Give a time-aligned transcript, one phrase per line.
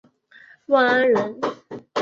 [0.65, 1.39] 万安人。